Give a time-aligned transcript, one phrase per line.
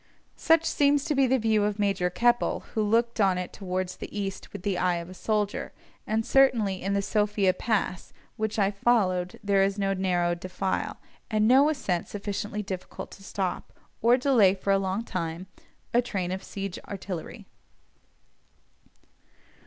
[0.35, 4.09] Such seems to be the view of Major Keppell, who looked on it towards the
[4.19, 5.73] east with the eye of a soldier,
[6.07, 10.97] and certainly in the Sophia Pass, which I followed, there is no narrow defile,
[11.29, 15.45] and no ascent sufficiently difficult to stop, or delay for long time,
[15.93, 17.45] a train of siege artillery.